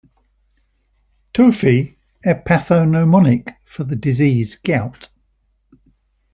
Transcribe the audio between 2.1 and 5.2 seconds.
are pathognomonic for the disease gout.